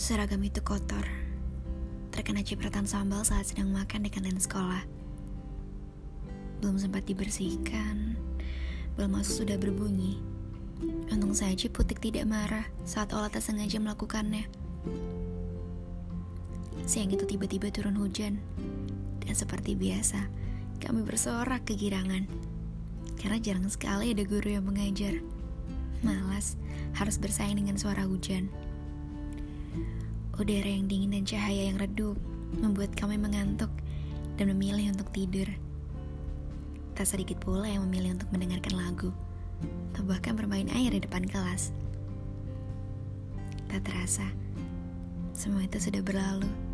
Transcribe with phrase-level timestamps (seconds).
[0.00, 1.04] Seragam itu kotor,
[2.08, 4.80] terkena cipratan sambal saat sedang makan di kantin sekolah.
[6.64, 8.16] Belum sempat dibersihkan,
[8.96, 10.16] bel masuk sudah berbunyi.
[11.12, 14.48] Untung saja Putik tidak marah saat olah tak sengaja melakukannya.
[16.88, 18.40] Siang itu tiba-tiba turun hujan,
[19.20, 20.32] dan seperti biasa,
[20.80, 22.24] kami bersorak kegirangan.
[23.20, 25.20] Karena jarang sekali ada guru yang mengajar.
[26.00, 26.56] Malas
[26.96, 28.48] harus bersaing dengan suara hujan.
[30.36, 32.16] Udara yang dingin dan cahaya yang redup
[32.58, 33.68] membuat kami mengantuk
[34.40, 35.46] dan memilih untuk tidur.
[36.96, 39.10] Tak sedikit pula yang memilih untuk mendengarkan lagu,
[39.92, 41.76] atau bahkan bermain air di depan kelas.
[43.68, 44.26] Tak terasa,
[45.36, 46.69] semua itu sudah berlalu